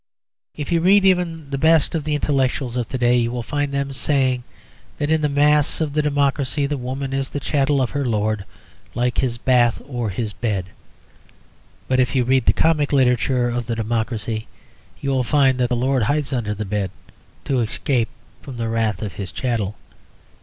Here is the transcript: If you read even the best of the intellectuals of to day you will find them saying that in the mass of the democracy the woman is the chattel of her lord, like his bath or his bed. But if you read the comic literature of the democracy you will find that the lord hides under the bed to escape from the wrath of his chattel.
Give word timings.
If 0.57 0.71
you 0.71 0.81
read 0.81 1.05
even 1.05 1.51
the 1.51 1.59
best 1.59 1.93
of 1.93 2.05
the 2.05 2.15
intellectuals 2.15 2.75
of 2.75 2.89
to 2.89 2.97
day 2.97 3.17
you 3.17 3.29
will 3.29 3.43
find 3.43 3.71
them 3.71 3.93
saying 3.93 4.43
that 4.97 5.11
in 5.11 5.21
the 5.21 5.29
mass 5.29 5.79
of 5.79 5.93
the 5.93 6.01
democracy 6.01 6.65
the 6.65 6.75
woman 6.75 7.13
is 7.13 7.29
the 7.29 7.39
chattel 7.39 7.79
of 7.79 7.91
her 7.91 8.03
lord, 8.03 8.43
like 8.95 9.19
his 9.19 9.37
bath 9.37 9.79
or 9.87 10.09
his 10.09 10.33
bed. 10.33 10.71
But 11.87 11.99
if 11.99 12.15
you 12.15 12.23
read 12.23 12.47
the 12.47 12.51
comic 12.53 12.91
literature 12.91 13.47
of 13.47 13.67
the 13.67 13.75
democracy 13.75 14.47
you 14.99 15.11
will 15.11 15.23
find 15.23 15.59
that 15.59 15.69
the 15.69 15.75
lord 15.75 16.01
hides 16.01 16.33
under 16.33 16.55
the 16.55 16.65
bed 16.65 16.89
to 17.45 17.59
escape 17.59 18.09
from 18.41 18.57
the 18.57 18.69
wrath 18.69 19.03
of 19.03 19.13
his 19.13 19.31
chattel. 19.31 19.75